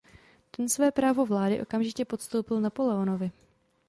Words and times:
Ten 0.51 0.69
své 0.69 0.91
právo 0.91 1.25
vlády 1.25 1.61
okamžitě 1.61 2.05
postoupil 2.05 2.61
Napoleonovi. 2.61 3.31